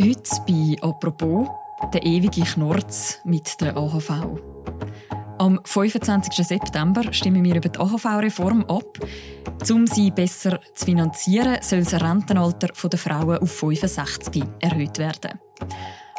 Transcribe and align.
Heute 0.00 0.22
bei 0.48 0.76
«Apropos» 0.80 1.48
der 1.92 2.02
ewige 2.02 2.42
Knorz 2.42 3.20
mit 3.24 3.60
der 3.60 3.76
AHV. 3.76 4.10
Am 5.38 5.60
25. 5.64 6.44
September 6.44 7.12
stimmen 7.12 7.44
wir 7.44 7.54
über 7.54 7.68
die 7.68 7.78
AHV-Reform 7.78 8.64
ab. 8.64 8.98
Um 9.70 9.86
sie 9.86 10.10
besser 10.10 10.58
zu 10.74 10.86
finanzieren, 10.86 11.58
soll 11.60 11.84
das 11.84 11.94
Rentenalter 11.94 12.68
der 12.88 12.98
Frauen 12.98 13.38
auf 13.38 13.52
65 13.52 14.42
erhöht 14.60 14.98
werden. 14.98 15.38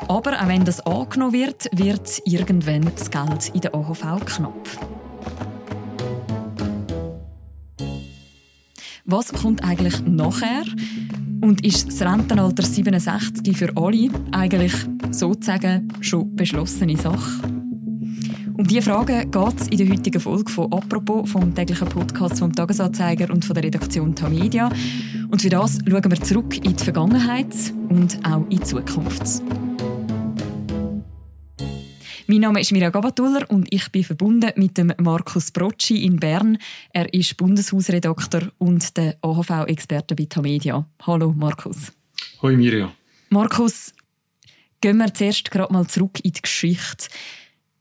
Aber 0.07 0.41
auch 0.41 0.47
wenn 0.47 0.63
das 0.63 0.79
angenommen 0.79 1.33
wird, 1.33 1.69
wird 1.73 2.21
irgendwann 2.23 2.89
das 2.95 3.11
Geld 3.11 3.49
in 3.53 3.61
der 3.61 3.75
AHV 3.75 4.25
knapp. 4.25 5.04
Was 9.07 9.31
kommt 9.31 9.63
eigentlich 9.63 10.01
nachher? 10.07 10.63
Und 11.41 11.63
ist 11.63 11.87
das 11.87 12.01
Rentenalter 12.01 12.63
67 12.63 13.55
für 13.55 13.71
alle 13.77 14.09
eigentlich 14.31 14.73
sozusagen 15.11 15.87
schon 16.01 16.35
beschlossene 16.35 16.97
Sache? 16.97 17.43
Um 18.57 18.65
diese 18.65 18.81
Fragen 18.81 19.29
geht 19.29 19.61
es 19.61 19.67
in 19.67 19.77
der 19.77 19.89
heutigen 19.89 20.19
Folge 20.19 20.51
von 20.51 20.73
«Apropos» 20.73 21.29
vom 21.29 21.53
täglichen 21.53 21.87
Podcast 21.87 22.39
vom 22.39 22.51
«Tagesanzeiger» 22.51 23.31
und 23.31 23.45
von 23.45 23.53
der 23.53 23.65
Redaktion 23.65 24.15
Tamedia. 24.15 24.71
Und 25.29 25.39
für 25.39 25.49
das 25.49 25.77
schauen 25.87 26.11
wir 26.11 26.21
zurück 26.21 26.57
in 26.65 26.75
die 26.75 26.83
Vergangenheit 26.83 27.53
und 27.89 28.17
auch 28.25 28.41
in 28.45 28.49
die 28.49 28.61
Zukunft. 28.61 29.43
Mein 32.27 32.39
Name 32.39 32.59
ist 32.59 32.71
Mirja 32.71 32.89
Gabatuller 32.89 33.47
und 33.51 33.71
ich 33.71 33.91
bin 33.91 34.03
verbunden 34.03 34.51
mit 34.55 34.79
dem 34.79 34.91
Markus 34.97 35.51
Brocci 35.51 36.05
in 36.05 36.19
Bern. 36.19 36.57
Er 36.91 37.13
ist 37.13 37.37
Bundeshausredakteur 37.37 38.51
und 38.57 38.97
der 38.97 39.15
AHV-Experte 39.21 40.15
bei 40.15 40.25
Tamedia. 40.25 40.87
Hallo 41.05 41.33
Markus. 41.37 41.91
Hallo 42.41 42.57
Mirja. 42.57 42.91
Markus, 43.29 43.93
gehen 44.81 44.97
wir 44.97 45.13
zuerst 45.13 45.51
gerade 45.51 45.71
mal 45.71 45.85
zurück 45.85 46.19
in 46.23 46.31
die 46.31 46.41
Geschichte. 46.41 47.09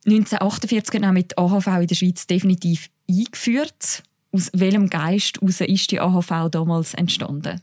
1948 0.05 1.02
haben 1.02 1.16
wir 1.16 1.22
die 1.22 1.38
AHV 1.38 1.66
in 1.66 1.86
der 1.86 1.94
Schweiz 1.94 2.27
definitiv 2.27 2.90
eingeführt. 3.08 4.02
Aus 4.30 4.50
welchem 4.52 4.90
Geist 4.90 5.38
ist 5.38 5.90
die 5.90 6.00
AHV 6.00 6.50
damals 6.50 6.92
entstanden? 6.92 7.62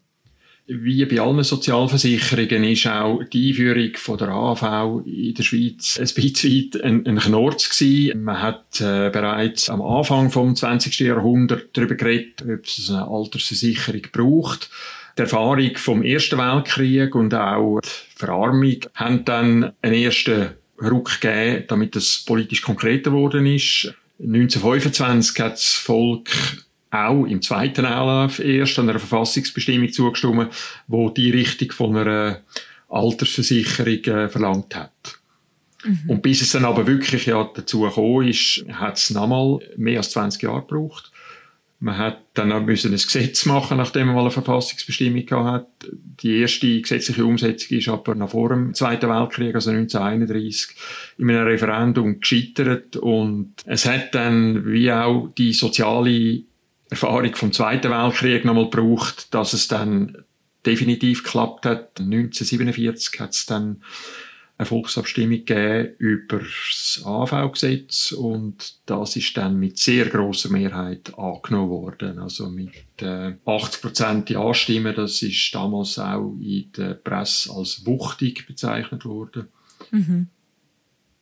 Wie 0.73 1.03
bei 1.05 1.19
allen 1.19 1.43
Sozialversicherungen 1.43 2.63
ist 2.63 2.87
auch 2.87 3.21
die 3.25 3.49
Einführung 3.49 3.91
von 3.95 4.17
der 4.17 4.29
AV 4.29 5.01
in 5.05 5.33
der 5.33 5.43
Schweiz 5.43 5.99
ein 5.99 6.07
bisschen 6.15 6.81
ein, 6.81 7.05
ein 7.05 7.19
Knorz 7.19 7.69
gewesen. 7.69 8.23
Man 8.23 8.41
hat 8.41 8.79
äh, 8.79 9.09
bereits 9.09 9.69
am 9.69 9.81
Anfang 9.81 10.31
vom 10.31 10.55
20. 10.55 10.97
Jahrhundert 11.01 11.75
darüber 11.75 11.95
geredet, 11.95 12.41
ob 12.43 12.63
es 12.63 12.89
eine 12.89 13.05
Altersversicherung 13.05 14.03
braucht. 14.13 14.69
Die 15.17 15.23
Erfahrung 15.23 15.71
vom 15.75 16.03
Ersten 16.03 16.37
Weltkrieg 16.37 17.15
und 17.15 17.33
auch 17.33 17.81
die 17.81 17.89
Verarmung 18.15 18.77
haben 18.95 19.25
dann 19.25 19.73
einen 19.81 19.95
ersten 19.95 20.51
Ruck 20.81 21.19
gegeben, 21.19 21.65
damit 21.67 21.97
es 21.97 22.23
politisch 22.25 22.61
konkreter 22.61 23.11
geworden 23.11 23.45
ist. 23.45 23.93
1925 24.19 25.39
hat 25.41 25.53
das 25.53 25.73
Volk 25.73 26.29
auch 26.91 27.25
im 27.25 27.41
zweiten 27.41 27.85
Anlauf 27.85 28.39
erst 28.39 28.77
einer 28.77 28.99
Verfassungsbestimmung 28.99 29.91
zugestimmt, 29.91 30.53
wo 30.87 31.09
die 31.09 31.31
Richtung 31.31 31.71
von 31.71 31.95
einer 31.97 32.41
Altersversicherung 32.89 34.03
äh, 34.03 34.29
verlangt 34.29 34.75
hat. 34.75 35.17
Mhm. 35.83 36.09
Und 36.09 36.21
bis 36.21 36.41
es 36.41 36.51
dann 36.51 36.65
aber 36.65 36.85
wirklich 36.85 37.25
ja 37.25 37.49
dazu 37.55 37.81
gekommen 37.81 38.27
ist, 38.27 38.65
hat 38.73 38.97
es 38.97 39.09
nochmal 39.09 39.59
mehr 39.77 39.99
als 39.99 40.11
20 40.11 40.43
Jahre 40.43 40.61
gebraucht. 40.61 41.11
Man 41.79 41.97
hat 41.97 42.19
dann 42.35 42.51
auch 42.51 42.61
müssen 42.61 42.91
ein 42.91 42.97
Gesetz 42.97 43.47
machen, 43.47 43.77
nachdem 43.77 44.05
man 44.05 44.15
mal 44.15 44.21
eine 44.21 44.29
Verfassungsbestimmung 44.29 45.25
gehabt 45.25 45.65
hat. 45.83 45.89
Die 46.21 46.37
erste 46.37 46.79
gesetzliche 46.79 47.25
Umsetzung 47.25 47.75
ist 47.75 47.87
aber 47.87 48.13
noch 48.13 48.29
vor 48.29 48.49
dem 48.49 48.75
Zweiten 48.75 49.09
Weltkrieg, 49.09 49.55
also 49.55 49.71
1931, 49.71 50.75
in 51.17 51.31
einem 51.31 51.47
Referendum 51.47 52.19
gescheitert 52.19 52.97
und 52.97 53.55
es 53.65 53.87
hat 53.87 54.13
dann 54.13 54.67
wie 54.67 54.91
auch 54.91 55.29
die 55.35 55.53
soziale 55.53 56.43
Erfahrung 56.91 57.33
vom 57.35 57.53
Zweiten 57.53 57.89
Weltkrieg 57.89 58.45
nochmal 58.45 58.69
gebraucht, 58.69 59.33
dass 59.33 59.53
es 59.53 59.67
dann 59.67 60.25
definitiv 60.65 61.23
geklappt 61.23 61.65
hat. 61.65 61.99
1947 61.99 63.19
hat 63.19 63.33
es 63.33 63.45
dann 63.45 63.81
eine 64.57 64.65
Volksabstimmung 64.67 65.45
gegeben 65.45 65.95
über 65.97 66.39
das 66.39 67.01
AV-Gesetz 67.03 68.11
und 68.11 68.75
das 68.85 69.15
ist 69.15 69.35
dann 69.37 69.57
mit 69.57 69.79
sehr 69.79 70.05
großer 70.05 70.49
Mehrheit 70.49 71.17
angenommen 71.17 71.69
worden. 71.69 72.19
Also 72.19 72.49
mit 72.49 72.73
äh, 73.01 73.33
80 73.45 73.81
Prozent 73.81 74.29
Ja-Stimmen. 74.29 74.93
Das 74.93 75.21
ist 75.23 75.55
damals 75.55 75.97
auch 75.97 76.35
in 76.39 76.71
der 76.73 76.93
Presse 76.95 77.51
als 77.53 77.85
wuchtig 77.85 78.45
bezeichnet 78.45 79.05
worden. 79.05 79.47
Mhm. 79.91 80.27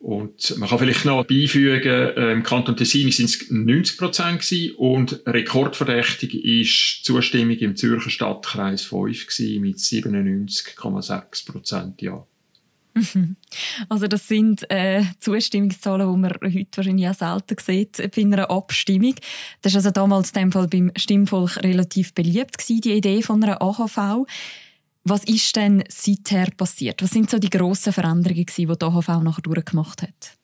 Und 0.00 0.56
man 0.56 0.66
kann 0.66 0.78
vielleicht 0.78 1.04
noch 1.04 1.26
beifügen, 1.26 1.92
äh, 2.16 2.32
im 2.32 2.42
Kanton 2.42 2.74
Tessin 2.74 3.12
sind 3.12 3.26
es 3.26 3.50
90 3.50 3.98
Prozent 3.98 4.74
und 4.78 5.20
rekordverdächtig 5.26 6.34
ist 6.34 7.00
die 7.00 7.02
Zustimmung 7.02 7.56
im 7.56 7.76
Zürcher 7.76 8.08
Stadtkreis 8.08 8.82
5 8.82 9.26
gewesen, 9.26 9.60
mit 9.60 9.76
97,6 9.76 11.46
Prozent 11.46 12.00
Ja. 12.00 12.26
Also 13.90 14.06
das 14.06 14.26
sind 14.26 14.68
äh, 14.70 15.04
Zustimmungszahlen, 15.18 16.10
die 16.12 16.18
man 16.18 16.32
heute 16.42 16.76
wahrscheinlich 16.76 17.08
auch 17.08 17.14
selten 17.14 17.56
sieht 17.60 17.96
bei 17.98 18.22
einer 18.22 18.50
Abstimmung. 18.50 19.14
Das 19.60 19.74
war 19.74 19.80
also 19.80 19.90
damals 19.90 20.30
in 20.30 20.40
dem 20.40 20.52
Fall 20.52 20.66
beim 20.66 20.92
Stimmvolk 20.96 21.58
relativ 21.62 22.14
beliebt 22.14 22.56
gewesen, 22.56 22.80
die 22.80 22.92
Idee 22.92 23.22
von 23.22 23.44
einer 23.44 23.60
AHV. 23.60 24.26
Was 25.04 25.24
ist 25.24 25.56
denn 25.56 25.82
seither 25.88 26.48
passiert? 26.56 27.02
Was 27.02 27.10
sind 27.10 27.30
so 27.30 27.38
die 27.38 27.50
grossen 27.50 27.92
Veränderungen, 27.92 28.46
die 28.46 28.66
die 28.66 28.84
AHV 28.84 29.08
nachher 29.22 29.42
durchgemacht 29.42 30.02
hat? 30.02 30.36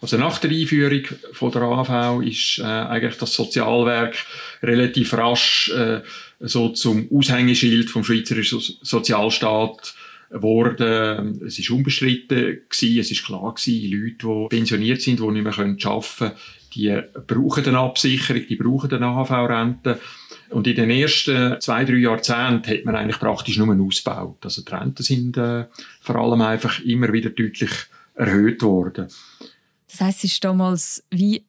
Also 0.00 0.18
nach 0.18 0.38
der 0.38 0.50
Einführung 0.50 1.02
von 1.32 1.50
der 1.50 1.62
AHV 1.62 2.22
ist 2.26 2.58
äh, 2.58 2.64
eigentlich 2.64 3.16
das 3.16 3.34
Sozialwerk 3.34 4.16
relativ 4.62 5.14
rasch 5.14 5.70
äh, 5.70 6.00
so 6.40 6.70
zum 6.70 7.08
Aushängeschild 7.10 7.90
vom 7.90 8.04
schweizerischen 8.04 8.60
so 8.60 8.72
Sozialstaat 8.82 9.94
geworden. 10.30 11.40
Es 11.46 11.58
ist 11.58 11.70
unbestritten 11.70 12.62
gewesen, 12.68 12.98
es 12.98 13.10
ist 13.10 13.24
klar 13.24 13.54
gewesen, 13.54 13.90
Leute, 13.90 14.26
die 14.26 14.56
pensioniert 14.56 15.00
sind, 15.00 15.20
die 15.20 15.26
nicht 15.26 15.44
mehr 15.44 15.58
arbeiten 15.58 15.78
können, 15.78 16.32
die 16.74 17.00
brauchen 17.26 17.66
eine 17.66 17.78
Absicherung, 17.78 18.46
die 18.48 18.56
brauchen 18.56 18.92
eine 18.92 19.06
AHV-Rente. 19.06 20.00
Und 20.54 20.68
in 20.68 20.76
den 20.76 20.90
ersten 20.90 21.60
zwei, 21.60 21.84
drei 21.84 21.96
Jahrzehnten 21.96 22.70
hat 22.70 22.84
man 22.84 22.94
eigentlich 22.94 23.18
praktisch 23.18 23.58
nur 23.58 23.76
ausgebaut. 23.84 24.38
Also 24.44 24.62
die 24.62 24.72
Renten 24.72 25.02
sind 25.02 25.36
äh, 25.36 25.64
vor 26.00 26.16
allem 26.16 26.40
einfach 26.42 26.80
immer 26.80 27.12
wieder 27.12 27.30
deutlich 27.30 27.70
erhöht 28.14 28.62
worden. 28.62 29.08
Das 29.88 30.00
heisst, 30.00 30.18
es 30.18 30.32
ist 30.32 30.44
damals 30.44 31.04
wie 31.10 31.44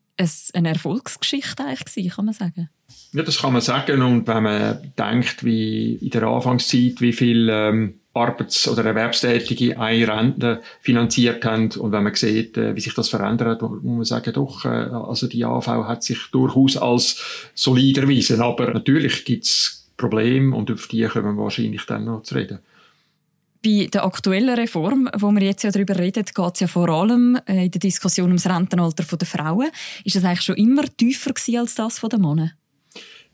eine 0.53 0.69
Erfolgsgeschichte 0.69 1.63
eigentlich 1.63 2.15
kann 2.15 2.25
man 2.25 2.33
sagen? 2.33 2.69
Ja, 3.11 3.23
das 3.23 3.39
kann 3.39 3.53
man 3.53 3.61
sagen. 3.61 4.01
Und 4.01 4.27
wenn 4.27 4.43
man 4.43 4.91
denkt, 4.97 5.43
wie 5.43 5.95
in 5.95 6.09
der 6.09 6.23
Anfangszeit, 6.23 6.99
wie 6.99 7.13
viel 7.13 7.49
ähm, 7.51 7.99
Arbeits- 8.15 8.67
oder 8.67 8.85
Erwerbstätige 8.85 9.79
eine 9.79 10.07
Rente 10.07 10.61
finanziert 10.79 11.43
haben. 11.43 11.71
Und 11.71 11.91
wenn 11.91 12.03
man 12.03 12.15
sieht, 12.15 12.57
äh, 12.57 12.75
wie 12.75 12.81
sich 12.81 12.93
das 12.93 13.09
verändert, 13.09 13.61
muss 13.61 13.81
man 13.83 14.03
sagen, 14.05 14.33
doch, 14.33 14.65
äh, 14.65 14.69
also 14.69 15.27
die 15.27 15.43
AV 15.43 15.67
hat 15.67 16.03
sich 16.03 16.19
durchaus 16.31 16.77
als 16.77 17.51
solid 17.53 17.97
erwiesen. 17.97 18.41
Aber 18.41 18.73
natürlich 18.73 19.25
gibt 19.25 19.43
es 19.43 19.89
Probleme 19.97 20.55
und 20.55 20.71
auf 20.71 20.87
die 20.87 21.03
kommen 21.03 21.35
wir 21.35 21.43
wahrscheinlich 21.43 21.85
dann 21.85 22.05
noch 22.05 22.23
zu 22.23 22.35
reden. 22.35 22.59
Bei 23.63 23.87
der 23.91 24.05
aktuellen 24.05 24.55
Reform, 24.55 25.09
wo 25.17 25.31
wir 25.31 25.41
jetzt 25.41 25.63
ja 25.63 25.71
darüber 25.71 25.97
reden, 25.97 26.23
geht 26.23 26.53
es 26.53 26.59
ja 26.59 26.67
vor 26.67 26.87
allem 26.87 27.37
äh, 27.47 27.65
in 27.65 27.71
der 27.71 27.79
Diskussion 27.79 28.27
ums 28.27 28.47
Rentenalter 28.47 29.03
der 29.17 29.27
Frauen. 29.27 29.69
Ist 30.03 30.15
das 30.15 30.23
eigentlich 30.23 30.41
schon 30.41 30.55
immer 30.55 30.83
tiefer 30.95 31.31
als 31.57 31.75
das 31.75 31.99
der 31.99 32.19
Männer? 32.19 32.51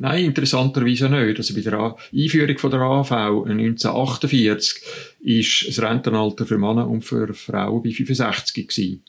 Nein, 0.02 0.26
interessanterweise 0.26 1.10
nicht. 1.10 1.38
Also 1.38 1.54
bei 1.54 1.62
der 1.62 1.96
Einführung 2.12 2.58
von 2.58 2.72
der 2.72 2.80
AV 2.80 3.12
1948 3.12 4.82
ist 5.20 5.68
das 5.68 5.80
Rentenalter 5.80 6.48
für 6.48 6.58
Männer 6.58 6.90
und 6.90 7.04
für 7.04 7.32
Frauen 7.36 7.84
bei 7.84 7.92
65 7.92 8.68
gewesen. 8.68 9.04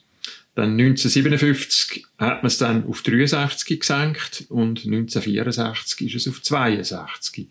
Dann 0.55 0.73
1957 0.73 2.05
hat 2.19 2.43
man 2.43 2.49
es 2.49 2.59
dann 2.59 2.87
auf 2.87 3.01
63 3.01 3.81
gesenkt 3.81 4.45
und 4.51 4.85
1964 4.85 6.15
ist 6.15 6.27
es 6.27 6.29
auf 6.29 6.43
62. 6.43 7.49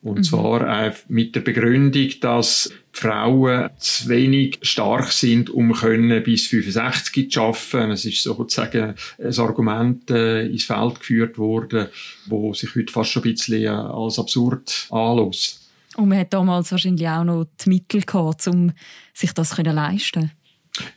Und 0.00 0.18
mhm. 0.18 0.22
zwar 0.22 0.92
mit 1.08 1.34
der 1.34 1.40
Begründung, 1.40 2.08
dass 2.20 2.70
Frauen 2.92 3.70
zu 3.78 4.08
wenig 4.08 4.58
stark 4.62 5.10
sind, 5.10 5.50
um 5.50 5.72
können 5.72 6.22
bis 6.22 6.46
65 6.46 7.30
zu 7.30 7.42
arbeiten. 7.42 7.90
Es 7.90 8.04
ist 8.04 8.22
sozusagen 8.22 8.94
ein 9.18 9.38
Argument 9.38 10.10
äh, 10.10 10.46
ins 10.46 10.64
Feld 10.64 11.00
geführt 11.00 11.38
worden, 11.38 11.88
wo 12.26 12.54
sich 12.54 12.74
heute 12.76 12.92
fast 12.92 13.10
schon 13.10 13.24
ein 13.24 13.32
bisschen 13.32 13.64
äh, 13.64 13.68
als 13.68 14.18
absurd 14.18 14.86
anlässt. 14.90 15.68
Und 15.96 16.10
man 16.10 16.18
hat 16.18 16.32
damals 16.32 16.70
wahrscheinlich 16.70 17.08
auch 17.08 17.24
noch 17.24 17.46
die 17.64 17.70
Mittel 17.70 18.02
gehabt, 18.02 18.46
um 18.46 18.72
sich 19.12 19.32
das 19.32 19.50
zu 19.50 19.62
leisten. 19.62 20.30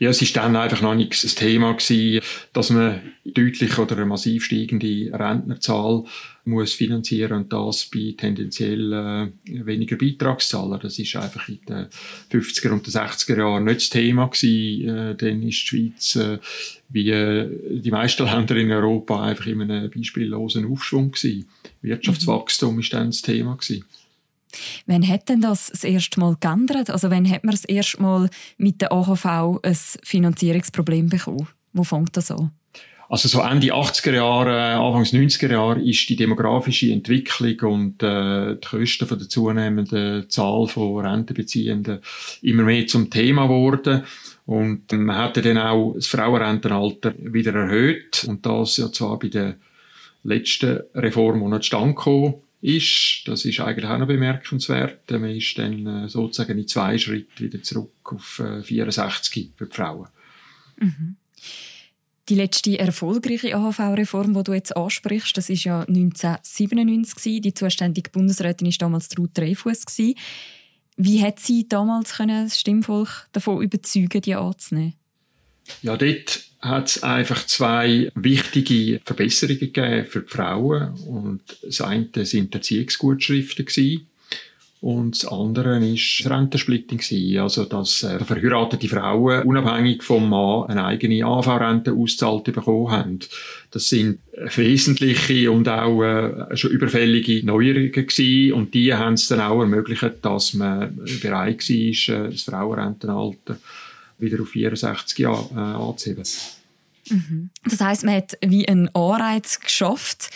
Ja, 0.01 0.09
es 0.09 0.19
ist 0.19 0.35
dann 0.35 0.55
einfach 0.55 0.81
noch 0.81 0.95
nicht 0.95 1.23
das 1.23 1.35
Thema 1.35 1.73
gewesen, 1.73 2.25
dass 2.53 2.71
man 2.71 3.01
deutlich 3.23 3.77
oder 3.77 3.97
eine 3.97 4.07
massiv 4.07 4.45
steigende 4.45 5.11
Rentnerzahl 5.13 6.05
muss 6.43 6.73
finanzieren 6.73 7.33
und 7.33 7.53
das 7.53 7.85
bei 7.85 8.15
tendenziell 8.17 8.91
äh, 8.93 9.29
weniger 9.63 9.97
Beitragszahler. 9.97 10.79
Das 10.79 10.97
ist 10.97 11.15
einfach 11.15 11.47
in 11.49 11.59
den 11.69 11.85
50er 12.31 12.71
und 12.71 12.87
den 12.87 12.93
60er 12.93 13.37
Jahren 13.37 13.65
nicht 13.65 13.81
das 13.81 13.89
Thema 13.91 14.25
gewesen. 14.25 14.89
Äh, 14.89 15.15
dann 15.17 15.43
ist 15.43 15.61
die 15.61 15.67
Schweiz 15.67 16.15
äh, 16.15 16.39
wie 16.89 17.11
äh, 17.11 17.79
die 17.79 17.91
meisten 17.91 18.25
Länder 18.25 18.55
in 18.55 18.71
Europa 18.71 19.21
einfach 19.21 19.45
in 19.45 19.61
einem 19.61 19.91
beispiellosen 19.91 20.65
Aufschwung 20.65 21.11
gewesen. 21.11 21.47
Wirtschaftswachstum 21.83 22.79
ist 22.79 22.91
dann 22.91 23.09
das 23.09 23.21
Thema 23.21 23.55
gewesen. 23.55 23.85
Wann 24.85 25.07
hat 25.07 25.29
denn 25.29 25.41
das 25.41 25.67
das 25.67 25.83
erste 25.83 26.19
Mal 26.19 26.37
geändert? 26.39 26.89
Also 26.89 27.09
wann 27.09 27.29
hat 27.29 27.43
man 27.43 27.53
das 27.53 27.65
erste 27.65 28.01
Mal 28.01 28.29
mit 28.57 28.81
der 28.81 28.91
AHV 28.91 29.25
ein 29.25 29.77
Finanzierungsproblem 30.03 31.09
bekommen? 31.09 31.47
Wo 31.73 31.83
fängt 31.83 32.17
das 32.17 32.31
an? 32.31 32.51
Also 33.11 33.27
so 33.27 33.41
Ende 33.41 33.73
80er 33.73 34.13
Jahre, 34.13 34.79
Anfangs 34.79 35.11
90er 35.11 35.51
Jahre 35.51 35.81
ist 35.81 36.07
die 36.07 36.15
demografische 36.15 36.93
Entwicklung 36.93 37.73
und 37.73 38.03
äh, 38.03 38.55
die 38.55 38.65
Kosten 38.65 39.05
von 39.05 39.19
der 39.19 39.27
zunehmenden 39.27 40.29
Zahl 40.29 40.65
von 40.67 41.05
Rentenbeziehenden 41.05 41.99
immer 42.41 42.63
mehr 42.63 42.87
zum 42.87 43.09
Thema 43.09 43.47
geworden. 43.47 44.03
Und 44.45 44.93
man 44.93 45.17
hatte 45.17 45.41
dann 45.41 45.57
auch 45.57 45.93
das 45.95 46.07
Frauenrentenalter 46.07 47.13
wieder 47.17 47.53
erhöht 47.53 48.23
und 48.29 48.45
das 48.45 48.77
ja 48.77 48.89
zwar 48.93 49.19
bei 49.19 49.27
der 49.27 49.55
letzten 50.23 50.79
Reform, 50.95 51.41
die 51.41 51.49
noch 51.49 51.59
zustande 51.59 51.95
kam, 51.95 52.35
ist, 52.61 53.23
das 53.25 53.43
ist 53.45 53.59
eigentlich 53.59 53.89
auch 53.89 53.97
noch 53.97 54.07
bemerkenswert, 54.07 55.09
man 55.21 55.31
ist 55.31 55.57
dann 55.57 55.87
äh, 55.87 56.09
sozusagen 56.09 56.57
in 56.57 56.67
zwei 56.67 56.97
Schritten 56.97 57.43
wieder 57.43 57.61
zurück 57.63 57.91
auf 58.03 58.39
äh, 58.39 58.63
64 58.63 59.51
für 59.55 59.65
die 59.65 59.75
Frauen. 59.75 60.07
Mhm. 60.77 61.15
Die 62.29 62.35
letzte 62.35 62.77
erfolgreiche 62.77 63.55
AHV-Reform, 63.55 64.33
die 64.33 64.43
du 64.43 64.53
jetzt 64.53 64.77
ansprichst, 64.77 65.35
das 65.35 65.49
ist 65.49 65.63
ja 65.63 65.81
1997 65.81 67.41
Die 67.41 67.53
zuständige 67.53 68.11
Bundesrätin 68.11 68.67
war 68.67 68.73
damals 68.77 69.09
Ruth 69.17 69.37
Dreyfus. 69.37 69.85
Wie 70.97 71.23
hat 71.23 71.39
sie 71.39 71.67
damals 71.67 72.13
können, 72.13 72.45
das 72.45 72.59
Stimmvolk 72.59 73.27
davon 73.31 73.61
überzeugen, 73.63 74.21
die 74.21 74.35
anzunehmen? 74.35 74.93
Ja, 75.81 75.97
dort 75.97 76.50
hat 76.61 76.87
es 76.87 77.03
einfach 77.03 77.45
zwei 77.47 78.11
wichtige 78.15 79.01
Verbesserungen 79.03 79.59
gegeben 79.59 80.05
für 80.05 80.21
die 80.21 80.29
Frauen. 80.29 80.93
Und 81.07 81.41
das 81.63 81.81
eine 81.81 82.07
sind 82.25 82.53
Erziehungsgutschriften 82.53 83.65
gewesen. 83.65 84.07
Und 84.81 85.11
das 85.11 85.31
andere 85.31 85.77
ist 85.85 86.27
Rentensplitting 86.27 86.97
gewesen. 86.97 87.39
Also, 87.39 87.65
dass 87.65 88.01
äh, 88.01 88.17
verheiratete 88.19 88.87
Frauen 88.87 89.43
unabhängig 89.43 90.01
vom 90.01 90.27
Mann 90.27 90.69
eine 90.69 90.85
eigene 90.85 91.23
AV-Rente 91.23 91.93
auszahlt 91.93 92.45
bekommen 92.45 92.89
haben. 92.89 93.19
Das 93.69 93.89
sind 93.89 94.19
wesentliche 94.55 95.51
und 95.51 95.69
auch 95.69 96.01
äh, 96.01 96.57
schon 96.57 96.71
überfällige 96.71 97.45
Neuerungen 97.45 97.91
gewesen. 97.91 98.53
Und 98.53 98.73
die 98.73 98.91
haben 98.91 99.13
es 99.13 99.27
dann 99.27 99.41
auch 99.41 99.61
ermöglicht, 99.61 100.15
dass 100.23 100.55
man 100.55 100.97
bereit 101.21 101.69
war, 101.69 102.25
äh, 102.25 102.31
das 102.31 102.41
Frauenrentenalter 102.41 103.57
wieder 104.21 104.41
auf 104.41 104.49
64 104.49 105.17
Jahre 105.17 105.49
äh, 105.53 105.57
anzuheben. 105.57 106.23
Mhm. 107.09 107.49
Das 107.63 107.81
heißt, 107.81 108.03
man 108.03 108.15
hat 108.15 108.37
wie 108.45 108.67
einen 108.67 108.93
Anreiz 108.95 109.59
geschafft. 109.59 110.29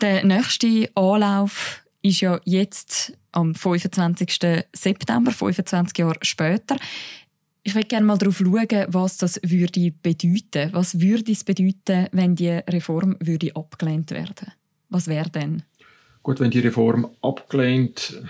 Der 0.00 0.24
nächste 0.24 0.90
Anlauf 0.94 1.82
ist 2.02 2.20
ja 2.20 2.40
jetzt 2.44 3.12
am 3.32 3.54
25. 3.54 4.38
September, 4.72 5.30
25 5.30 5.98
Jahre 5.98 6.18
später. 6.22 6.76
Ich 7.62 7.74
würde 7.74 7.88
gerne 7.88 8.06
mal 8.06 8.16
darauf 8.16 8.38
schauen, 8.38 8.86
was 8.88 9.16
das 9.16 9.40
würde 9.42 9.90
bedeuten. 9.90 10.72
Was 10.72 11.00
würde 11.00 11.32
es 11.32 11.42
bedeuten, 11.42 12.06
wenn 12.12 12.36
die 12.36 12.48
Reform 12.50 13.16
würde 13.18 13.54
abgelehnt 13.56 14.12
werden? 14.12 14.52
Was 14.88 15.08
wäre 15.08 15.30
denn? 15.30 15.62
Gut, 16.22 16.38
wenn 16.38 16.50
die 16.50 16.60
Reform 16.60 17.08
abgelehnt 17.22 18.22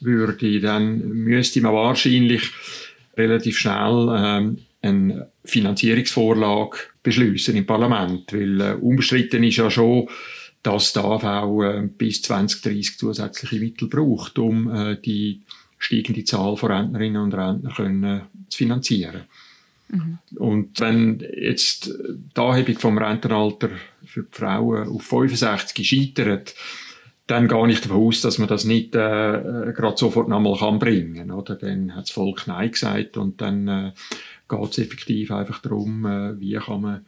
würde, 0.00 0.60
dann 0.60 1.08
müsste 1.08 1.60
man 1.62 1.72
wahrscheinlich 1.72 2.50
relativ 3.16 3.58
schnell 3.58 4.08
ähm, 4.14 4.58
eine 4.80 5.30
Finanzierungsvorlage 5.44 6.78
beschließen 7.02 7.56
im 7.56 7.66
Parlament, 7.66 8.32
weil 8.32 8.60
äh, 8.60 8.74
umstritten 8.74 9.44
ist 9.44 9.56
ja 9.56 9.70
schon, 9.70 10.08
dass 10.62 10.92
der 10.92 11.04
AV 11.04 11.62
äh, 11.62 11.88
bis 11.88 12.22
2030 12.22 12.98
zusätzliche 12.98 13.60
Mittel 13.60 13.88
braucht, 13.88 14.38
um 14.38 14.72
äh, 14.72 14.96
die 14.96 15.42
steigende 15.78 16.24
Zahl 16.24 16.56
von 16.56 16.70
Rentnerinnen 16.70 17.22
und 17.22 17.34
Rentner 17.34 17.72
können, 17.74 18.04
äh, 18.04 18.20
zu 18.48 18.58
finanzieren. 18.58 19.22
Mhm. 19.88 20.18
Und 20.36 20.80
wenn 20.80 21.22
jetzt 21.36 21.92
die 21.92 22.40
Anhebung 22.40 22.78
vom 22.78 22.98
Rentenalter 22.98 23.70
für 24.04 24.22
die 24.22 24.36
Frauen 24.36 24.88
auf 24.88 25.02
65 25.02 25.86
scheitert, 25.86 26.54
dann 27.26 27.48
gehe 27.48 27.70
ich 27.70 27.80
davon 27.80 28.08
aus, 28.08 28.20
dass 28.20 28.38
man 28.38 28.48
das 28.48 28.64
nicht 28.64 28.94
äh, 28.94 29.68
äh 29.68 29.72
gerade 29.72 29.96
sofort 29.96 30.28
nochmal 30.28 30.58
kann 30.58 30.78
bringen 30.78 31.28
kann. 31.28 31.58
Dann 31.60 31.94
hat 31.94 32.04
das 32.04 32.10
Volk 32.10 32.46
Nein 32.46 32.70
gesagt 32.70 33.16
und 33.16 33.40
dann 33.40 33.68
äh, 33.68 33.92
geht 34.48 34.70
es 34.70 34.78
effektiv 34.78 35.30
einfach 35.30 35.60
darum, 35.60 36.04
äh, 36.04 36.38
wie 36.40 36.54
kann 36.54 36.80
man 36.80 37.06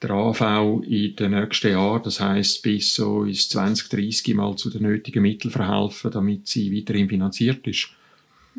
der 0.00 0.10
AV 0.10 0.82
in 0.86 1.16
den 1.16 1.32
nächsten 1.32 1.72
Jahren, 1.72 2.02
das 2.04 2.20
heißt 2.20 2.62
bis 2.62 2.94
so 2.94 3.24
ins 3.24 3.48
2030 3.48 4.34
mal 4.34 4.54
zu 4.56 4.70
den 4.70 4.82
nötigen 4.82 5.22
Mitteln 5.22 5.50
verhelfen, 5.50 6.12
damit 6.12 6.46
sie 6.46 6.72
weiterhin 6.72 7.08
finanziert 7.08 7.66
ist. 7.66 7.88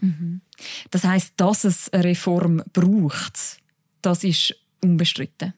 Mhm. 0.02 0.42
Das 0.92 1.06
heißt, 1.06 1.34
dass 1.38 1.64
es 1.64 1.90
eine 1.94 2.04
Reform 2.04 2.62
braucht, 2.74 3.62
das 4.02 4.24
ist 4.24 4.56
unbestritten. 4.82 5.54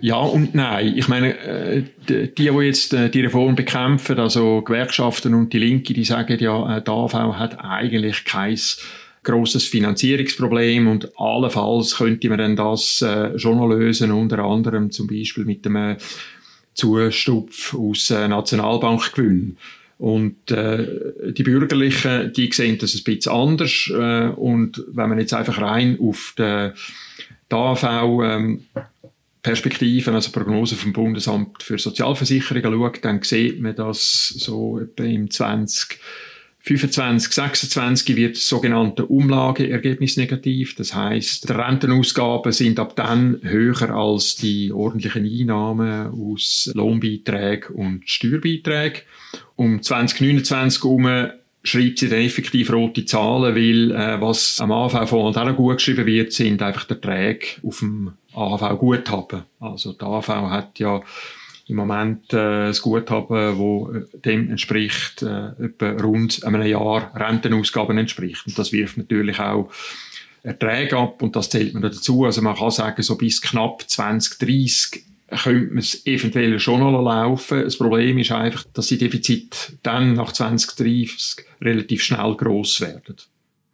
Ja 0.00 0.18
und 0.18 0.54
nein. 0.54 0.94
Ich 0.96 1.08
meine, 1.08 1.38
äh, 1.38 1.82
die, 2.08 2.34
die 2.34 2.44
jetzt 2.44 2.92
äh, 2.92 3.08
die 3.08 3.22
Reform 3.22 3.56
bekämpfen, 3.56 4.18
also 4.18 4.62
Gewerkschaften 4.62 5.34
und 5.34 5.52
die 5.52 5.58
Linke, 5.58 5.94
die 5.94 6.04
sagen 6.04 6.38
ja, 6.38 6.76
äh, 6.76 6.82
die 6.82 6.90
AV 6.90 7.14
hat 7.14 7.58
eigentlich 7.64 8.24
kein 8.24 8.58
großes 9.22 9.64
Finanzierungsproblem 9.64 10.86
und 10.86 11.10
allenfalls 11.18 11.96
könnte 11.96 12.28
man 12.28 12.38
dann 12.38 12.54
das 12.54 13.04
schon 13.34 13.56
noch 13.56 13.66
lösen, 13.66 14.12
unter 14.12 14.38
anderem 14.38 14.92
zum 14.92 15.08
Beispiel 15.08 15.44
mit 15.44 15.64
dem 15.64 15.96
Zustupf 16.74 17.74
aus 17.74 18.10
Nationalbankgewinnen. 18.10 19.56
Und 19.98 20.50
äh, 20.50 21.32
die 21.32 21.42
Bürgerlichen, 21.42 22.32
die 22.34 22.52
sehen 22.52 22.78
das 22.78 22.94
ein 22.94 23.04
bisschen 23.04 23.32
anders. 23.32 23.90
Äh, 23.90 24.28
und 24.28 24.84
wenn 24.88 25.08
man 25.08 25.18
jetzt 25.18 25.32
einfach 25.32 25.60
rein 25.60 25.98
auf 26.00 26.34
den 26.36 26.72
AV 27.50 27.84
ähm, 28.22 28.64
Perspektiven, 29.46 30.12
also 30.12 30.32
Prognosen 30.32 30.76
vom 30.76 30.92
Bundesamt 30.92 31.62
für 31.62 31.78
Sozialversicherungen 31.78 32.72
schaut, 32.72 33.04
dann 33.04 33.22
sieht 33.22 33.60
man, 33.60 33.76
dass 33.76 34.34
so 34.36 34.80
etwa 34.80 35.04
im 35.04 35.30
20 35.30 36.00
25, 36.62 37.32
26 37.32 38.16
wird 38.16 38.34
das 38.34 38.48
sogenannte 38.48 39.06
Umlageergebnis 39.06 40.16
negativ. 40.16 40.74
Das 40.74 40.96
heißt, 40.96 41.48
die 41.48 41.52
Rentenausgaben 41.52 42.50
sind 42.50 42.80
ab 42.80 42.96
dann 42.96 43.38
höher 43.42 43.90
als 43.90 44.34
die 44.34 44.72
ordentlichen 44.72 45.24
Einnahmen 45.24 46.08
aus 46.08 46.68
Lohnbeiträgen 46.74 47.76
und 47.76 48.10
Steuerbeiträgen. 48.10 49.02
Um 49.54 49.80
2029 49.80 50.82
herum 50.82 51.30
schreibt 51.62 52.00
sie 52.00 52.08
dann 52.08 52.18
effektiv 52.18 52.72
rote 52.72 53.04
Zahlen, 53.04 53.54
weil 53.54 53.92
äh, 53.92 54.20
was 54.20 54.60
am 54.60 54.72
AHV-Fonds 54.72 55.38
auch 55.38 55.44
noch 55.44 55.56
gut 55.56 55.76
geschrieben 55.76 56.06
wird, 56.06 56.32
sind 56.32 56.62
einfach 56.62 56.84
die 56.84 56.94
Erträge 56.94 57.46
auf 57.62 57.78
dem 57.78 58.14
AHV-Guthaben. 58.36 59.44
Also 59.60 59.92
der 59.92 60.08
AHV 60.08 60.28
hat 60.28 60.78
ja 60.78 61.02
im 61.68 61.76
Moment 61.76 62.32
äh, 62.32 62.68
das 62.68 62.80
Guthaben, 62.82 63.58
wo 63.58 63.92
äh, 63.92 64.04
dem 64.18 64.50
entspricht, 64.50 65.22
äh, 65.22 65.48
etwa 65.64 65.90
rund 66.00 66.44
einem 66.44 66.62
Jahr 66.62 67.10
Rentenausgaben 67.14 67.98
entspricht. 67.98 68.46
Und 68.46 68.58
das 68.58 68.72
wirft 68.72 68.98
natürlich 68.98 69.40
auch 69.40 69.70
Erträge 70.42 70.96
ab 70.96 71.22
und 71.22 71.34
das 71.34 71.50
zählt 71.50 71.74
man 71.74 71.82
dazu. 71.82 72.24
Also 72.24 72.40
man 72.40 72.54
kann 72.54 72.70
sagen, 72.70 73.02
so 73.02 73.16
bis 73.16 73.42
knapp 73.42 73.82
2030 73.88 75.02
könnte 75.42 75.74
man 75.74 75.78
es 75.78 76.06
eventuell 76.06 76.60
schon 76.60 76.80
noch 76.80 77.02
laufen. 77.02 77.62
Das 77.62 77.76
Problem 77.76 78.18
ist 78.18 78.30
einfach, 78.30 78.64
dass 78.72 78.86
die 78.86 78.98
Defizite 78.98 79.58
dann 79.82 80.12
nach 80.12 80.30
2030 80.30 81.44
relativ 81.60 82.04
schnell 82.04 82.36
gross 82.36 82.80
werden. 82.80 83.16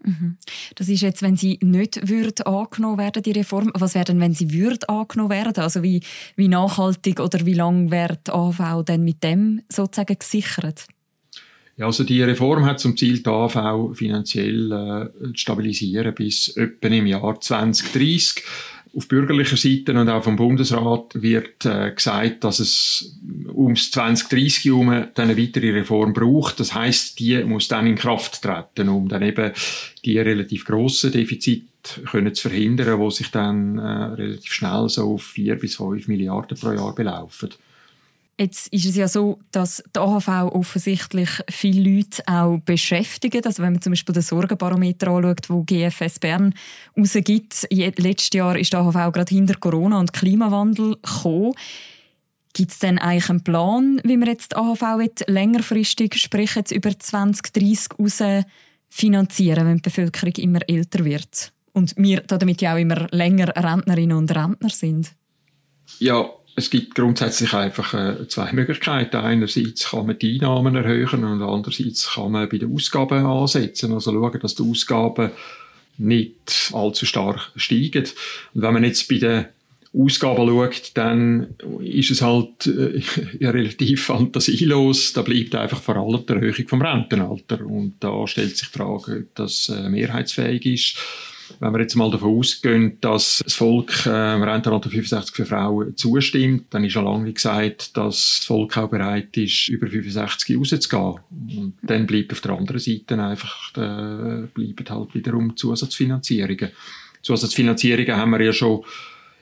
Mhm. 0.05 0.37
Das 0.75 0.89
ist 0.89 1.01
jetzt, 1.01 1.23
wenn 1.23 1.37
sie 1.37 1.59
nicht 1.63 2.09
würde 2.09 2.47
angenommen 2.47 2.99
werden, 2.99 3.23
die 3.23 3.33
Reform. 3.33 3.71
Was 3.75 3.95
wäre 3.95 4.05
denn, 4.07 4.21
wenn 4.21 4.35
sie 4.35 4.53
würde 4.53 4.89
angenommen 4.89 5.31
werden? 5.31 5.63
Also 5.63 5.83
wie, 5.83 6.01
wie 6.37 6.49
nachhaltig 6.49 7.21
oder 7.21 7.45
wie 7.47 7.55
lange 7.55 7.91
wird 7.91 8.29
die 8.29 8.33
AV 8.33 8.85
denn 8.85 9.05
mit 9.05 9.23
dem 9.23 9.63
sozusagen 9.69 10.19
gesichert? 10.19 10.87
Ja, 11.77 11.87
also 11.87 12.05
die 12.05 12.23
Reform 12.23 12.67
hat 12.67 12.81
zum 12.81 12.97
Ziel, 12.97 13.23
die 13.23 13.29
AV 13.29 13.95
finanziell 13.95 14.73
äh, 14.73 15.27
zu 15.29 15.35
stabilisieren 15.35 16.15
bis 16.15 16.49
etwa 16.49 16.89
im 16.89 17.07
Jahr 17.07 17.41
2030. 17.41 18.45
auf 18.95 19.09
bürgerlicher 19.09 19.57
Seite 19.57 19.93
und 19.93 20.09
auch 20.09 20.23
vom 20.23 20.37
Bundesrat 20.37 21.21
wird 21.21 21.65
äh, 21.65 21.93
gesagt, 21.93 22.45
dass 22.45 22.59
es 22.59 23.19
ums 23.55 23.91
2030 23.91 24.67
herum 24.67 24.91
eine 24.91 25.39
weitere 25.39 25.71
Reform 25.71 26.13
braucht. 26.13 26.61
Das 26.61 26.75
heißt, 26.75 27.19
die 27.19 27.43
muss 27.45 27.69
dann 27.69 27.87
in 27.87 27.97
Kraft 27.97 28.43
treten, 28.43 28.89
um 28.89 29.09
dann 29.09 29.23
eben 29.23 29.53
die 30.05 30.19
relativ 30.19 30.67
grossen 30.67 31.13
Defizite 31.13 31.67
können 32.11 32.35
zu 32.35 32.49
verhindern, 32.49 32.99
wo 32.99 33.11
sich 33.11 33.31
dann 33.31 33.79
äh, 33.79 33.83
relativ 33.83 34.53
schnell 34.53 34.89
so 34.89 35.15
auf 35.15 35.23
vier 35.23 35.57
bis 35.57 35.77
fünf 35.77 36.07
Milliarden 36.09 36.59
pro 36.59 36.73
Jahr 36.73 36.95
belaufen. 36.95 37.51
Jetzt 38.39 38.69
ist 38.69 38.87
es 38.87 38.97
ja 38.97 39.09
so, 39.09 39.39
dass 39.51 39.83
die 39.95 40.01
AHV 40.01 40.53
offensichtlich 40.53 41.29
viele 41.51 41.97
Leute 41.97 42.23
auch 42.27 42.59
beschäftigt. 42.59 43.47
Also 43.47 43.63
wenn 43.63 43.75
man 43.75 43.83
zum 43.83 43.93
Beispiel 43.93 44.15
den 44.15 44.23
Sorgenbarometer 44.23 45.09
anschaut, 45.09 45.51
wo 45.51 45.63
GFS 45.63 46.19
Bern 46.19 46.55
rausgibt, 46.97 47.69
letztes 47.71 48.31
Jahr 48.33 48.57
ist 48.57 48.73
die 48.73 48.79
AHV 48.79 49.13
gerade 49.13 49.35
hinter 49.35 49.55
Corona 49.57 50.01
und 50.01 50.13
Klimawandel 50.13 50.97
gekommen. 50.97 51.53
Gibt 52.55 52.73
es 52.73 52.79
denn 52.81 52.99
eigentlich 52.99 53.31
einen 53.31 53.45
Plan, 53.45 54.01
wie 54.05 54.17
man 54.17 54.29
jetzt 54.29 54.53
die 54.53 54.57
AHV 54.57 55.01
jetzt 55.01 55.29
längerfristig, 55.29 56.17
sprich 56.17 56.55
jetzt 56.55 56.73
über 56.73 56.99
2030 56.99 57.99
raus 57.99 58.45
finanzieren, 58.89 59.67
wenn 59.67 59.77
die 59.77 59.83
Bevölkerung 59.83 60.35
immer 60.37 60.61
älter 60.69 61.05
wird? 61.05 61.53
Und 61.73 61.95
wir 61.97 62.21
damit 62.21 62.61
ja 62.61 62.75
auch 62.75 62.79
immer 62.79 63.09
länger 63.11 63.49
Rentnerinnen 63.57 64.17
und 64.17 64.35
Rentner 64.35 64.69
sind? 64.69 65.15
Ja, 65.99 66.29
es 66.55 66.71
gibt 66.71 66.95
grundsätzlich 66.95 67.55
einfach 67.55 67.95
äh, 67.95 68.29
zwei 68.29 68.53
Möglichkeiten. 68.53 69.17
Einerseits 69.17 69.91
kann 69.91 70.07
man 70.07 70.19
die 70.19 70.35
Einnahmen 70.35 70.77
erhöhen 70.77 71.25
und 71.25 71.43
andererseits 71.43 72.13
kann 72.15 72.33
man 72.33 72.49
bei 72.49 72.59
den 72.59 72.75
Ausgaben 72.75 73.25
ansetzen, 73.25 73.93
also 73.93 74.13
schauen, 74.13 74.41
dass 74.41 74.55
die 74.55 74.63
Ausgaben 74.63 75.31
nicht 75.99 76.71
allzu 76.73 77.07
stark 77.07 77.53
steigen. 77.57 78.05
Und 78.55 78.63
wenn 78.63 78.75
man 78.75 78.85
jetzt 78.85 79.09
bei 79.09 79.19
den 79.19 79.47
Ausgaben 79.95 80.49
schaut, 80.49 80.91
dann 80.95 81.55
ist 81.81 82.11
es 82.11 82.23
halt 82.23 82.67
äh, 82.67 83.03
relativ 83.47 84.05
fantasielos. 84.05 85.13
Da 85.15 85.23
bleibt 85.23 85.55
einfach 85.55 85.81
vor 85.81 85.97
allem 85.97 86.25
die 86.27 86.33
Erhöhung 86.33 86.69
vom 86.69 86.83
Rentenalter. 86.83 87.65
Und 87.65 87.95
da 88.01 88.27
stellt 88.27 88.57
sich 88.57 88.69
die 88.69 88.79
Frage, 88.79 89.21
ob 89.21 89.35
das 89.35 89.69
äh, 89.69 89.89
mehrheitsfähig 89.89 90.67
ist 90.67 90.99
wenn 91.61 91.73
wir 91.73 91.81
jetzt 91.81 91.95
mal 91.95 92.11
davon 92.11 92.39
ausgehen, 92.39 92.99
dass 93.01 93.41
das 93.45 93.55
Volk 93.55 94.07
äh, 94.07 94.11
Rentenalter 94.11 94.91
65 94.91 95.35
für 95.35 95.47
Frauen 95.47 95.97
zustimmt, 95.97 96.67
dann 96.71 96.85
ist 96.85 96.93
schon 96.93 97.05
lange 97.05 97.33
gesagt, 97.33 97.97
dass 97.97 98.39
das 98.39 98.47
Volk 98.47 98.77
auch 98.77 98.91
bereit 98.91 99.37
ist, 99.37 99.69
über 99.69 99.87
65 99.87 100.57
rauszugehen. 100.57 101.19
Und 101.31 101.75
dann 101.83 102.07
bleibt 102.07 102.33
auf 102.33 102.41
der 102.41 102.53
anderen 102.53 102.81
Seite 102.81 103.23
einfach, 103.23 103.71
äh, 103.77 104.47
bleiben 104.55 104.85
halt 104.89 105.15
wiederum 105.15 105.57
Zusatzfinanzierungen. 105.57 106.71
Zusatzfinanzierungen 107.23 108.17
haben 108.17 108.31
wir 108.31 108.43
ja 108.43 108.53
schon 108.53 108.85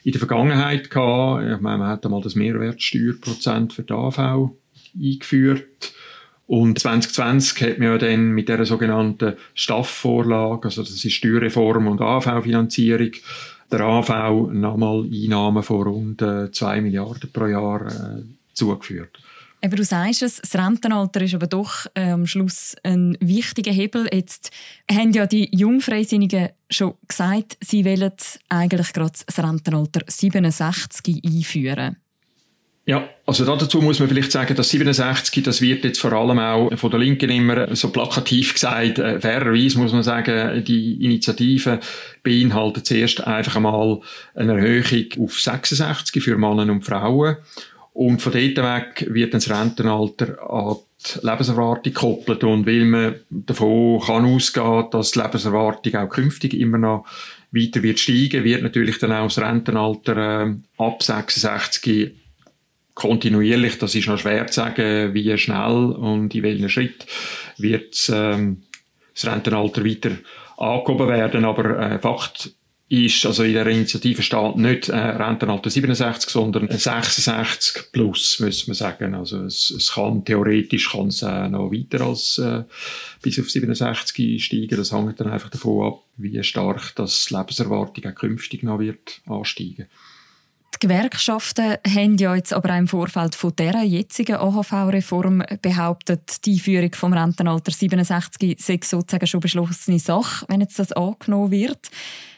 in 0.05 0.13
der 0.13 0.19
Vergangenheit 0.19 0.91
gehabt. 0.91 1.45
Ich 1.45 1.61
meine, 1.61 1.79
man 1.79 1.89
hat 1.89 2.05
einmal 2.05 2.23
das 2.23 2.35
Mehrwertsteuerprozent 2.35 3.73
für 3.73 3.83
die 3.83 3.93
AV 3.93 4.51
eingeführt. 4.95 5.93
Und 6.51 6.81
2020 6.81 7.63
hat 7.63 7.79
man 7.79 7.89
ja 7.91 7.99
dann 7.99 8.33
mit 8.33 8.49
der 8.49 8.65
sogenannten 8.65 9.35
Staffvorlage, 9.55 10.65
also 10.65 10.83
das 10.83 11.05
ist 11.05 11.13
Steuerreform 11.13 11.87
und 11.87 12.01
AV-Finanzierung, 12.01 13.13
der 13.71 13.81
AV 13.81 14.51
nochmal 14.51 15.05
Einnahmen 15.05 15.63
von 15.63 15.83
rund 15.83 16.21
2 16.21 16.51
äh, 16.77 16.81
Milliarden 16.81 17.31
pro 17.33 17.47
Jahr 17.47 17.87
äh, 17.87 18.23
zugeführt. 18.53 19.17
Aber 19.63 19.77
du 19.77 19.85
sagst 19.85 20.25
es, 20.25 20.41
das 20.43 20.57
Rentenalter 20.57 21.21
ist 21.21 21.37
aber 21.37 21.47
doch 21.47 21.87
äh, 21.95 22.11
am 22.11 22.27
Schluss 22.27 22.75
ein 22.83 23.17
wichtiger 23.21 23.71
Hebel. 23.71 24.09
Jetzt 24.13 24.51
haben 24.91 25.13
ja 25.13 25.29
die 25.29 25.57
Jungfreisinnigen 25.57 26.49
schon 26.69 26.95
gesagt, 27.07 27.59
sie 27.61 27.85
wollen 27.85 28.11
eigentlich 28.49 28.93
gerade 28.93 29.13
das 29.25 29.39
Rentenalter 29.39 30.01
67 30.05 31.23
einführen. 31.25 31.99
Ja, 32.91 33.09
also 33.25 33.45
dazu 33.45 33.81
muss 33.81 34.01
man 34.01 34.09
vielleicht 34.09 34.33
sagen, 34.33 34.57
dass 34.57 34.71
67, 34.71 35.45
das 35.45 35.61
wird 35.61 35.85
jetzt 35.85 36.01
vor 36.01 36.13
allem 36.13 36.41
auch 36.41 36.77
von 36.77 36.91
der 36.91 36.99
Linken 36.99 37.31
immer 37.31 37.73
so 37.77 37.91
plakativ 37.91 38.53
gesagt, 38.55 38.99
äh, 38.99 39.21
fairerweise 39.21 39.79
muss 39.79 39.93
man 39.93 40.03
sagen, 40.03 40.65
die 40.65 40.95
Initiative 41.05 41.79
beinhaltet 42.25 42.87
zuerst 42.87 43.25
einfach 43.25 43.55
einmal 43.55 44.01
eine 44.35 44.55
Erhöhung 44.55 45.05
auf 45.21 45.41
66 45.41 46.21
für 46.21 46.37
Männer 46.37 46.73
und 46.73 46.85
Frauen. 46.85 47.37
Und 47.93 48.21
von 48.23 48.33
dort 48.33 48.57
weg 48.57 49.07
wird 49.09 49.35
dann 49.35 49.41
das 49.41 49.51
Rentenalter 49.51 50.51
an 50.51 50.79
die 50.99 51.25
Lebenserwartung 51.25 51.93
gekoppelt. 51.93 52.43
Und 52.43 52.67
weil 52.67 52.85
man 52.87 53.15
davon 53.31 54.01
kann 54.01 54.25
ausgehen, 54.25 54.87
dass 54.91 55.13
die 55.13 55.21
Lebenserwartung 55.21 55.95
auch 55.95 56.09
künftig 56.09 56.55
immer 56.55 56.79
noch 56.79 57.07
weiter 57.53 57.85
wird 57.85 58.01
steigen, 58.01 58.43
wird 58.43 58.65
natürlich 58.65 58.99
dann 58.99 59.13
auch 59.13 59.29
das 59.29 59.39
Rentenalter 59.39 60.17
äh, 60.43 60.55
ab 60.77 61.05
66 61.05 62.17
kontinuierlich, 62.95 63.79
das 63.79 63.95
ist 63.95 64.09
noch 64.09 64.19
schwer 64.19 64.47
zu 64.47 64.55
sagen, 64.55 65.15
wie 65.15 65.37
schnell 65.39 65.93
und 65.93 66.35
in 66.35 66.43
welchem 66.43 66.69
Schritt 66.69 67.07
wird 67.59 68.11
ähm, 68.13 68.63
das 69.15 69.27
Rentenalter 69.27 69.85
weiter 69.85 70.11
angehoben 70.57 71.09
werden. 71.09 71.45
Aber 71.45 71.79
äh, 71.79 71.99
Fakt 71.99 72.53
ist, 72.91 73.25
also 73.25 73.45
in 73.45 73.55
der 73.55 73.69
Initiative 73.69 74.21
steht 74.21 74.57
nicht 74.57 74.89
äh, 74.89 74.97
Rentenalter 74.97 75.71
67, 75.71 76.29
sondern 76.29 76.69
66 76.69 77.93
plus, 77.93 78.41
müssen 78.41 78.67
wir 78.67 78.75
sagen. 78.75 79.15
Also 79.15 79.45
es, 79.45 79.71
es 79.71 79.93
kann 79.93 80.25
theoretisch 80.25 80.91
kann 80.91 81.07
es, 81.07 81.23
äh, 81.23 81.49
noch 81.49 81.71
weiter 81.71 82.05
als 82.05 82.39
äh, 82.39 82.65
bis 83.23 83.39
auf 83.39 83.49
67 83.49 84.45
steigen. 84.45 84.77
Das 84.77 84.93
hängt 84.93 85.21
dann 85.21 85.31
einfach 85.31 85.51
davon 85.51 85.87
ab, 85.87 86.03
wie 86.17 86.43
stark 86.43 86.93
das 86.97 87.31
Lebenserwartung 87.31 88.11
auch 88.11 88.15
künftig 88.17 88.65
noch 88.65 88.81
wird 88.81 89.21
ansteigen. 89.27 89.87
Die 90.75 90.87
Gewerkschaften 90.87 91.77
haben 91.87 92.17
ja 92.17 92.35
jetzt 92.35 92.53
aber 92.53 92.73
auch 92.73 92.79
im 92.79 92.89
Vorfeld 92.89 93.35
von 93.35 93.55
dieser 93.55 93.83
jetzigen 93.83 94.37
AHV-Reform 94.37 95.43
behauptet, 95.61 96.45
die 96.47 96.53
Einführung 96.53 96.95
vom 96.95 97.13
Rentenalter 97.13 97.73
67 97.73 98.57
sei 98.59 98.81
sozusagen 98.83 99.27
schon 99.27 99.41
beschlossene 99.41 99.99
Sache, 99.99 100.47
wenn 100.49 100.61
jetzt 100.61 100.79
das 100.79 100.93
angenommen 100.93 101.51
wird. 101.51 101.91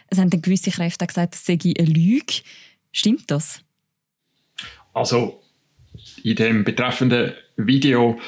Es 0.08 0.18
haben 0.18 0.30
dann 0.30 0.42
gewisse 0.42 0.70
Kräfte 0.70 1.06
gesagt, 1.06 1.34
das 1.34 1.44
sei 1.44 1.58
eine 1.62 1.88
Lüge. 1.88 2.42
Stimmt 2.90 3.30
das? 3.30 3.60
Also 4.92 5.42
in 6.22 6.36
dem 6.36 6.64
betreffenden 6.64 7.32
Video, 7.56 8.18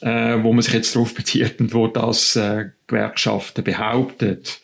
äh, 0.00 0.42
wo 0.42 0.52
man 0.52 0.62
sich 0.62 0.74
jetzt 0.74 0.94
darauf 0.94 1.14
bezieht 1.14 1.60
und 1.60 1.74
wo 1.74 1.86
das 1.88 2.36
äh, 2.36 2.70
Gewerkschaften 2.86 3.64
behauptet, 3.64 4.60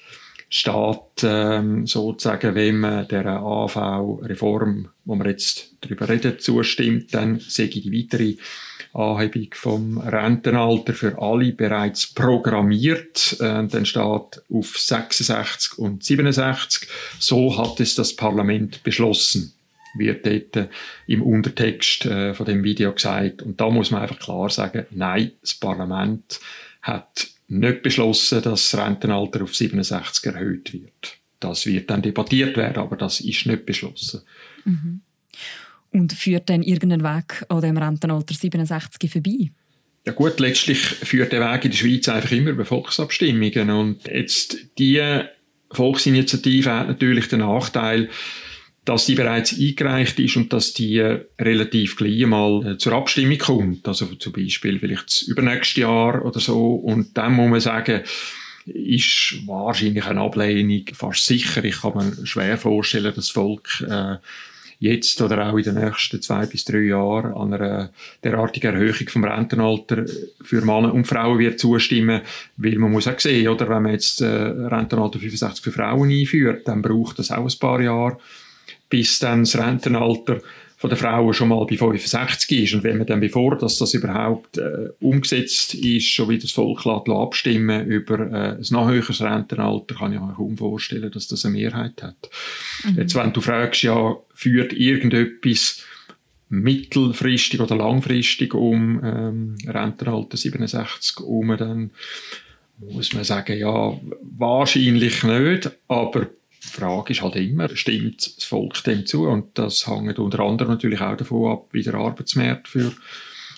steht 0.49 1.23
ähm, 1.23 1.87
sozusagen, 1.87 2.55
wenn 2.55 2.81
man 2.81 3.09
der 3.09 3.27
AV-Reform, 3.27 4.89
wo 5.05 5.15
wir 5.17 5.29
jetzt 5.29 5.75
darüber 5.81 6.09
reden, 6.09 6.39
zustimmt, 6.39 7.13
dann 7.15 7.39
sehe 7.41 7.67
ich 7.67 7.83
die 7.83 7.93
weitere 7.93 8.37
Anhebung 8.95 9.49
vom 9.53 9.99
Rentenalter 9.99 10.95
für 10.95 11.21
alle 11.21 11.53
bereits 11.53 12.07
programmiert. 12.07 13.37
Äh, 13.41 13.67
dann 13.67 13.87
steht 13.87 14.43
auf 14.51 14.79
66 14.79 15.79
und 15.79 16.03
67. 16.03 16.89
So 17.19 17.59
hat 17.59 17.81
es 17.81 17.95
das 17.95 18.17
Parlament 18.17 18.83
beschlossen 18.83 19.53
wird 19.97 20.27
dort 20.27 20.57
äh, 20.57 20.69
im 21.07 21.23
Untertext 21.23 22.07
äh, 22.07 22.35
von 22.35 22.47
dem 22.47 22.63
Video 22.63 22.93
gesagt. 22.93 23.43
Und 23.43 23.61
da 23.61 23.71
muss 23.71 23.91
man 23.91 24.03
einfach 24.03 24.19
klar 24.19 24.51
sagen, 24.51 24.87
nein, 24.91 25.33
das 25.41 25.55
Parlament 25.55 26.41
hat 26.83 27.29
nicht 27.49 27.83
beschlossen, 27.83 28.43
dass 28.43 28.71
das 28.71 28.81
Rentenalter 28.81 29.43
auf 29.43 29.55
67 29.55 30.27
erhöht 30.27 30.73
wird. 30.73 31.19
Das 31.41 31.67
wird 31.67 31.89
dann 31.91 32.03
debattiert 32.03 32.57
werden, 32.57 32.79
aber 32.79 32.97
das 32.97 33.21
ist 33.21 33.47
nicht 33.47 33.67
beschlossen. 33.67 34.23
Mhm. 34.65 35.01
Und 35.91 36.13
führt 36.13 36.51
dann 36.51 36.63
irgendein 36.63 37.03
Weg 37.03 37.45
an 37.49 37.63
dem 37.63 37.79
Rentenalter 37.79 38.35
67 38.35 39.11
vorbei? 39.11 39.51
Ja 40.05 40.13
gut, 40.13 40.41
letztlich 40.41 40.79
führt 40.79 41.33
der 41.33 41.41
Weg 41.41 41.65
in 41.65 41.71
der 41.71 41.79
Schweiz 41.79 42.09
einfach 42.09 42.33
immer 42.33 42.51
über 42.51 42.65
Volksabstimmungen. 42.65 43.71
Und 43.71 44.07
jetzt 44.07 44.57
die 44.79 45.03
Volksinitiative 45.71 46.71
hat 46.71 46.89
natürlich 46.89 47.29
den 47.29 47.41
Nachteil, 47.41 48.09
dass 48.89 49.05
die 49.05 49.15
bereits 49.15 49.53
eingereicht 49.59 50.19
ist 50.19 50.37
und 50.37 50.51
dass 50.53 50.73
die 50.73 50.97
äh, 50.97 51.21
relativ 51.39 51.97
gleich 51.97 52.25
mal 52.25 52.67
äh, 52.67 52.79
zur 52.79 52.95
Abstimmung 52.95 53.37
kommt. 53.37 53.87
Also 53.87 54.07
zum 54.07 54.33
Beispiel 54.33 54.79
vielleicht 54.79 55.07
das 55.07 55.23
übernächste 55.23 55.83
Jahr 55.83 56.25
oder 56.25 56.41
so. 56.41 56.75
Und 56.75 57.17
dann 57.19 57.35
muss 57.35 57.51
man 57.51 57.61
sagen, 57.61 58.01
ist 58.65 59.47
wahrscheinlich 59.47 60.07
eine 60.07 60.23
Ablehnung 60.23 60.85
fast 60.95 61.27
sicher. 61.27 61.63
Ich 61.65 61.83
kann 61.83 61.97
mir 61.97 62.27
schwer 62.27 62.57
vorstellen, 62.57 63.05
dass 63.05 63.17
das 63.17 63.29
Volk 63.29 63.85
äh, 63.87 64.17
jetzt 64.79 65.21
oder 65.21 65.51
auch 65.51 65.59
in 65.59 65.65
den 65.65 65.75
nächsten 65.75 66.23
zwei 66.23 66.47
bis 66.47 66.65
drei 66.65 66.79
Jahren 66.79 67.35
an 67.35 67.53
einer 67.53 67.91
derartigen 68.25 68.75
Erhöhung 68.75 69.09
vom 69.09 69.25
Rentenalter 69.25 70.07
für 70.41 70.63
Männer 70.63 70.95
und 70.95 71.07
Frauen 71.07 71.39
wird 71.39 71.61
zustimmen, 71.61 72.23
weil 72.57 72.79
man 72.79 72.93
muss 72.93 73.09
auch 73.09 73.21
sehen, 73.21 73.49
oder 73.49 73.69
wenn 73.69 73.83
man 73.83 73.93
jetzt 73.93 74.23
äh, 74.23 74.27
Rentenalter 74.27 75.19
65 75.19 75.63
für 75.63 75.73
Frauen 75.73 76.11
einführt, 76.11 76.67
dann 76.67 76.81
braucht 76.81 77.19
das 77.19 77.31
auch 77.31 77.45
ein 77.45 77.59
paar 77.59 77.83
Jahre 77.83 78.19
bis 78.89 79.19
dann 79.19 79.41
das 79.41 79.57
Rentenalter 79.57 80.41
von 80.79 80.91
der 80.91 80.97
Frauen 80.97 81.35
schon 81.35 81.49
mal 81.49 81.67
bei 81.67 81.77
65 81.77 82.63
ist 82.63 82.75
und 82.75 82.85
wenn 82.85 82.99
man 82.99 83.07
dann 83.07 83.19
bevor 83.19 83.59
dass 83.59 83.79
das 83.79 83.95
überhaupt 83.95 84.59
äh, 84.59 84.91
umgesetzt 85.01 85.75
ist, 85.75 86.07
schon 86.07 86.29
wieder 86.29 86.43
das 86.43 86.53
Volk 86.53 86.87
abstimmen 86.87 87.85
über 87.87 88.21
äh, 88.21 88.57
ein 88.59 88.67
noch 88.71 88.89
höheres 88.89 89.21
Rentenalter, 89.21 89.97
kann 89.97 90.13
ich 90.13 90.21
mir 90.21 90.35
kaum 90.35 90.57
vorstellen, 90.57 91.11
dass 91.11 91.27
das 91.27 91.45
eine 91.45 91.57
Mehrheit 91.57 92.01
hat. 92.01 92.31
Mhm. 92.85 92.97
Jetzt, 92.97 93.17
wenn 93.17 93.33
du 93.33 93.41
fragst, 93.41 93.83
ja, 93.83 94.17
führt 94.33 94.73
irgendetwas 94.73 95.83
mittelfristig 96.49 97.61
oder 97.61 97.75
langfristig 97.75 98.55
um 98.55 99.01
ähm, 99.05 99.57
Rentenalter 99.67 100.37
67 100.37 101.21
um, 101.21 101.57
dann 101.57 101.91
muss 102.79 103.13
man 103.13 103.25
sagen, 103.25 103.59
ja, 103.59 103.99
wahrscheinlich 104.23 105.25
nicht, 105.25 105.71
aber 105.89 106.29
die 106.63 106.69
Frage 106.69 107.13
ist 107.13 107.23
halt 107.23 107.37
immer, 107.37 107.75
stimmt 107.77 108.37
das 108.37 108.45
Volk 108.45 108.83
dem 108.85 109.07
zu? 109.07 109.27
Und 109.27 109.59
das 109.59 109.87
hängt 109.87 110.19
unter 110.19 110.41
anderem 110.41 110.73
natürlich 110.73 111.01
auch 111.01 111.17
davon 111.17 111.53
ab, 111.53 111.69
wie 111.73 111.83
der 111.83 111.95
Arbeitsmarkt 111.95 112.69
für 112.69 112.93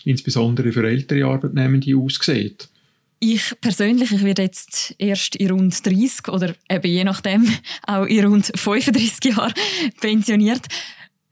insbesondere 0.04 0.72
für 0.72 0.88
ältere 0.88 1.26
Arbeitnehmende 1.26 1.96
aussieht. 1.96 2.68
Ich 3.22 3.54
persönlich, 3.60 4.12
ich 4.12 4.24
werde 4.24 4.42
jetzt 4.42 4.94
erst 4.96 5.36
in 5.36 5.50
rund 5.50 5.86
30 5.86 6.28
oder 6.28 6.54
eben 6.70 6.90
je 6.90 7.04
nachdem 7.04 7.46
auch 7.86 8.06
in 8.06 8.24
rund 8.24 8.50
35 8.54 9.36
Jahren 9.36 9.52
pensioniert. 10.00 10.66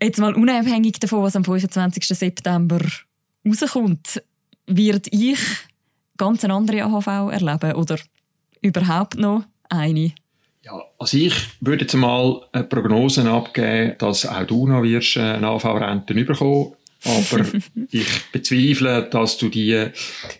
Jetzt 0.00 0.18
mal 0.18 0.34
unabhängig 0.34 1.00
davon, 1.00 1.22
was 1.22 1.34
am 1.34 1.44
25. 1.44 2.06
September 2.06 2.80
rauskommt, 3.46 4.22
wird 4.66 5.08
ich 5.10 5.38
ganz 6.18 6.44
eine 6.44 6.54
andere 6.54 6.84
AHV 6.84 7.06
erleben 7.32 7.72
oder 7.72 7.98
überhaupt 8.60 9.16
noch 9.16 9.44
eine? 9.70 10.12
Ja, 10.70 10.84
also 10.98 11.16
ich 11.16 11.34
würde 11.60 11.84
jetzt 11.84 11.94
mal 11.94 12.42
eine 12.52 12.64
Prognose 12.64 13.28
abgeben, 13.30 13.94
dass 13.98 14.26
auch 14.26 14.44
du 14.44 14.66
noch 14.66 14.82
wirst 14.82 15.16
äh, 15.16 15.20
eine 15.20 15.46
AV-Rente 15.46 16.12
bekommen. 16.12 16.74
Aber 17.04 17.44
ich 17.90 18.06
bezweifle, 18.32 19.08
dass 19.10 19.38
du 19.38 19.48
die 19.48 19.86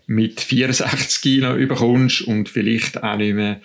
mit 0.06 0.40
64 0.40 1.40
noch 1.40 1.56
bekommst 1.56 2.23
und 2.23 2.50
vielleicht 2.50 3.02
auch 3.02 3.16
nicht 3.16 3.35
mehr 3.35 3.61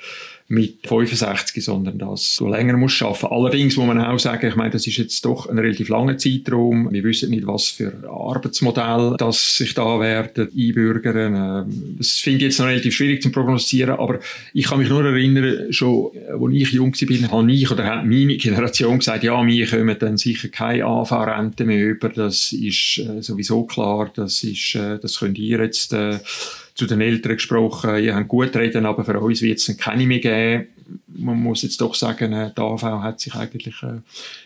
mit 0.53 0.87
65, 0.87 1.63
sondern 1.63 1.97
dass 1.97 2.35
du 2.37 2.47
länger 2.47 2.77
musst 2.77 3.01
arbeiten. 3.01 3.25
Allerdings 3.33 3.75
muss 3.75 3.87
man 3.87 3.99
auch 3.99 4.19
sagen, 4.19 4.47
ich 4.47 4.55
meine, 4.55 4.69
das 4.69 4.85
ist 4.85 4.97
jetzt 4.97 5.25
doch 5.25 5.49
ein 5.49 5.57
relativ 5.57 5.89
langer 5.89 6.17
Zeitraum. 6.17 6.91
Wir 6.91 7.03
wissen 7.03 7.31
nicht, 7.31 7.47
was 7.47 7.69
für 7.69 7.91
Arbeitsmodell 8.07 9.15
das 9.17 9.57
sich 9.57 9.73
da 9.73 9.99
werden 9.99 10.49
einbürgern. 10.55 11.35
Ähm, 11.35 11.95
das 11.97 12.11
finde 12.11 12.37
ich 12.37 12.43
jetzt 12.43 12.59
noch 12.59 12.67
relativ 12.67 12.93
schwierig 12.95 13.23
zu 13.23 13.31
prognostizieren, 13.31 13.95
aber 13.95 14.19
ich 14.53 14.65
kann 14.65 14.77
mich 14.77 14.89
nur 14.89 15.03
erinnern, 15.03 15.73
schon, 15.73 16.11
als 16.29 16.53
ich 16.53 16.71
jung 16.71 16.93
war, 16.93 17.31
habe 17.31 17.51
ich 17.51 17.71
oder 17.71 17.85
hat 17.85 18.05
meine 18.05 18.37
Generation 18.37 18.99
gesagt, 18.99 19.23
ja, 19.23 19.45
wir 19.45 19.67
kommen 19.67 19.97
dann 19.99 20.17
sicher 20.17 20.49
keine 20.49 20.85
AV-Rente 20.85 21.65
mehr 21.65 21.83
über. 21.83 22.09
Das 22.09 22.53
ist 22.53 22.99
äh, 22.99 23.21
sowieso 23.21 23.63
klar. 23.63 24.11
Das 24.15 24.43
ist, 24.43 24.75
äh, 24.75 24.99
das 24.99 25.19
könnt 25.19 25.39
ihr 25.39 25.59
jetzt, 25.63 25.93
äh, 25.93 26.19
zu 26.75 26.87
den 26.87 27.01
Eltern 27.01 27.33
gesprochen, 27.33 28.03
ihr 28.03 28.15
habt 28.15 28.27
gut 28.27 28.55
reden, 28.55 28.85
aber 28.85 29.05
für 29.05 29.19
uns 29.19 29.41
wird 29.41 29.59
es 29.59 29.77
keine 29.77 30.07
mehr 30.07 30.19
geben. 30.19 30.67
Man 31.07 31.41
muss 31.41 31.61
jetzt 31.61 31.79
doch 31.79 31.95
sagen, 31.95 32.33
äh, 32.33 32.51
die 32.55 32.61
AV 32.61 32.83
hat 32.83 33.19
sich 33.19 33.33
eigentlich 33.35 33.81
äh, 33.83 34.01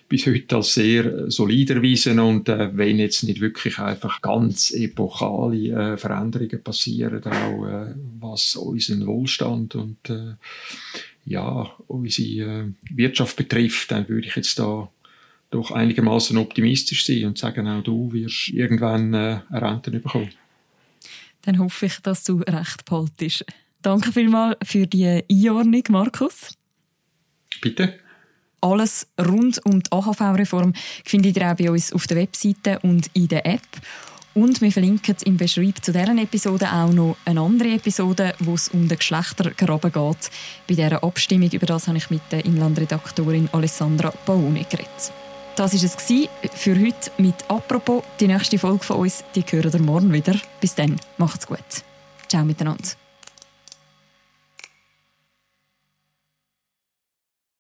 bis 0.07 0.27
heute 0.27 0.57
als 0.57 0.73
sehr 0.73 1.05
äh, 1.05 1.31
solid 1.31 1.71
erwiesen 1.71 2.19
und 2.19 2.47
äh, 2.49 2.69
wenn 2.77 2.99
jetzt 2.99 3.23
nicht 3.23 3.41
wirklich 3.41 3.79
einfach 3.79 4.21
ganz 4.21 4.71
epochale 4.71 5.93
äh, 5.93 5.97
Veränderungen 5.97 6.61
passieren, 6.61 7.23
auch 7.23 7.65
äh, 7.65 7.95
was 8.19 8.55
unseren 8.55 9.07
Wohlstand 9.07 9.75
und 9.75 10.09
äh, 10.09 10.35
ja, 11.25 11.69
unsere 11.87 12.73
Wirtschaft 12.91 13.35
betrifft, 13.35 13.91
dann 13.91 14.07
würde 14.07 14.27
ich 14.27 14.35
jetzt 14.35 14.59
da 14.59 14.89
doch 15.49 15.71
einigermaßen 15.71 16.37
optimistisch 16.37 17.05
sein 17.05 17.25
und 17.25 17.37
sagen, 17.37 17.67
auch 17.67 17.83
du 17.83 18.11
wirst 18.13 18.49
irgendwann 18.49 19.13
äh, 19.13 19.39
eine 19.49 19.61
Rente 19.61 19.91
bekommen 19.91 20.29
dann 21.47 21.59
hoffe 21.59 21.85
ich, 21.85 21.99
dass 22.01 22.25
du 22.25 22.41
recht 22.41 22.83
behaltest. 22.85 23.45
Danke 23.81 24.11
vielmals 24.11 24.57
für 24.63 24.85
die 24.85 25.23
Einordnung, 25.31 25.83
Markus. 25.89 26.57
Bitte. 27.61 27.97
Alles 28.59 29.07
rund 29.19 29.63
um 29.65 29.81
die 29.81 29.91
AHV-Reform 29.91 30.73
findet 31.05 31.37
ihr 31.37 31.49
auch 31.49 31.55
bei 31.55 31.71
uns 31.71 31.93
auf 31.93 32.05
der 32.07 32.17
Webseite 32.17 32.79
und 32.79 33.09
in 33.13 33.29
der 33.29 33.45
App. 33.45 33.61
Und 34.33 34.61
wir 34.61 34.71
verlinken 34.71 35.15
im 35.23 35.37
Beschreib 35.37 35.83
zu 35.83 35.93
deren 35.93 36.17
Episode 36.17 36.71
auch 36.71 36.91
noch 36.91 37.17
eine 37.23 37.41
andere 37.41 37.69
Episode, 37.69 38.35
wo 38.39 38.55
es 38.55 38.67
um 38.69 38.87
den 38.87 38.97
Geschlechtergraben 38.97 39.91
geht. 39.91 40.29
Bei 40.67 40.75
dieser 40.75 41.01
Abstimmung, 41.01 41.49
über 41.49 41.65
das 41.65 41.87
habe 41.87 41.97
ich 41.97 42.09
mit 42.09 42.21
der 42.31 42.45
Inlandredaktorin 42.45 43.49
Alessandra 43.53 44.13
Bauni 44.25 44.65
geredet. 44.69 45.13
Das 45.57 45.73
war 45.73 46.29
es 46.43 46.51
für 46.53 46.79
heute 46.79 47.11
mit 47.17 47.33
«Apropos». 47.47 48.03
Die 48.19 48.27
nächste 48.27 48.59
Folge 48.59 48.83
von 48.83 48.97
uns, 48.97 49.23
die 49.33 49.41
hören 49.41 49.83
morgen 49.83 50.13
wieder. 50.13 50.35
Bis 50.61 50.75
dann, 50.75 51.01
macht's 51.17 51.47
gut. 51.47 51.57
Ciao 52.27 52.45
miteinander. 52.45 52.83